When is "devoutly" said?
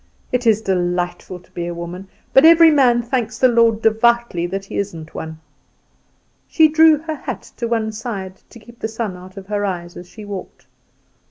3.83-4.47